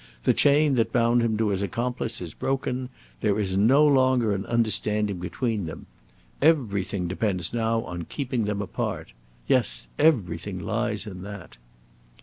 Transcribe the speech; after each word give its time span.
The 0.23 0.33
chain 0.33 0.73
that 0.77 0.91
bound 0.91 1.21
him 1.21 1.37
to 1.37 1.49
his 1.49 1.61
accomplice 1.61 2.21
is 2.21 2.33
broken; 2.33 2.89
there 3.19 3.39
is 3.39 3.55
no 3.55 3.85
longer 3.85 4.33
an 4.33 4.47
understanding 4.47 5.19
between 5.19 5.67
them. 5.67 5.85
Everything 6.41 7.07
depends 7.07 7.53
now 7.53 7.81
upon 7.81 8.05
keeping 8.05 8.45
them 8.45 8.63
apart. 8.63 9.13
Yes, 9.45 9.89
everything 9.99 10.57
lies 10.59 11.05
in 11.05 11.21
that!" 11.21 11.57